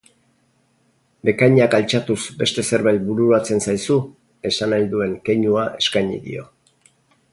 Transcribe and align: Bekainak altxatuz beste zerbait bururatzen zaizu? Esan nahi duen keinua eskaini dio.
Bekainak 1.27 1.75
altxatuz 1.79 2.17
beste 2.39 2.65
zerbait 2.69 3.05
bururatzen 3.09 3.61
zaizu? 3.69 3.99
Esan 4.51 4.75
nahi 4.75 4.89
duen 4.95 5.15
keinua 5.29 5.67
eskaini 5.83 6.19
dio. 6.27 6.49